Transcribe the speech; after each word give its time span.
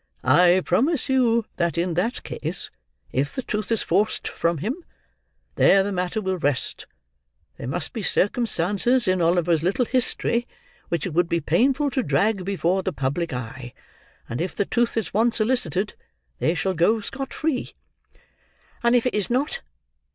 "I 0.23 0.63
promise 0.65 1.09
you 1.09 1.45
that 1.57 1.77
in 1.77 1.93
that 1.93 2.23
case, 2.23 2.71
if 3.11 3.35
the 3.35 3.43
truth 3.43 3.71
is 3.71 3.83
forced 3.83 4.27
from 4.27 4.57
him, 4.57 4.83
there 5.57 5.83
the 5.83 5.91
matter 5.91 6.19
will 6.19 6.39
rest; 6.39 6.87
there 7.57 7.67
must 7.67 7.93
be 7.93 8.01
circumstances 8.01 9.07
in 9.07 9.21
Oliver's 9.21 9.61
little 9.61 9.85
history 9.85 10.47
which 10.89 11.05
it 11.05 11.13
would 11.13 11.29
be 11.29 11.39
painful 11.39 11.91
to 11.91 12.01
drag 12.01 12.43
before 12.43 12.81
the 12.81 12.91
public 12.91 13.31
eye, 13.31 13.75
and 14.27 14.41
if 14.41 14.55
the 14.55 14.65
truth 14.65 14.97
is 14.97 15.13
once 15.13 15.39
elicited, 15.39 15.93
they 16.39 16.55
shall 16.55 16.73
go 16.73 16.99
scot 16.99 17.31
free." 17.31 17.73
"And 18.81 18.95
if 18.95 19.05
it 19.05 19.13
is 19.13 19.29
not?" 19.29 19.61